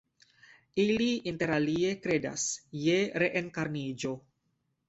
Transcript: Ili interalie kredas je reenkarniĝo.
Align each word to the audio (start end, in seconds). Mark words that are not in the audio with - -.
Ili 0.83 1.09
interalie 1.33 1.93
kredas 2.07 2.49
je 2.87 2.97
reenkarniĝo. 3.25 4.19